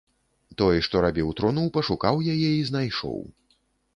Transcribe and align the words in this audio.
Той, 0.61 0.79
што 0.85 1.01
рабіў 1.05 1.29
труну, 1.41 1.65
пашукаў 1.77 2.23
яе 2.33 2.49
і 2.55 2.65
знайшоў. 2.69 3.19